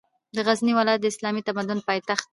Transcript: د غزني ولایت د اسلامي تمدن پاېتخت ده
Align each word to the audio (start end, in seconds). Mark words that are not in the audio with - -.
د 0.35 0.37
غزني 0.47 0.73
ولایت 0.75 1.01
د 1.01 1.05
اسلامي 1.13 1.41
تمدن 1.47 1.79
پاېتخت 1.87 2.25
ده 2.27 2.27